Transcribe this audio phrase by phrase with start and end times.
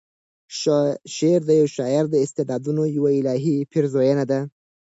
[1.17, 4.39] شعر د یوه شاعر د استعدادونو یوه الهې پیرزویَنه ده.